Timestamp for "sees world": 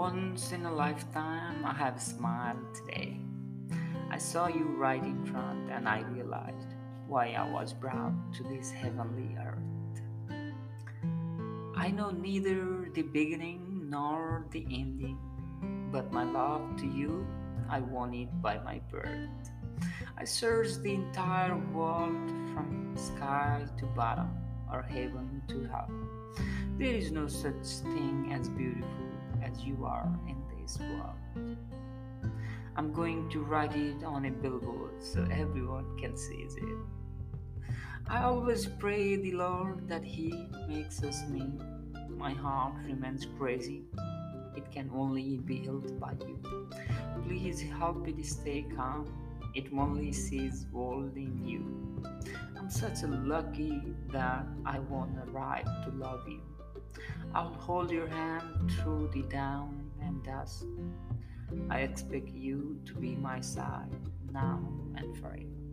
50.12-51.14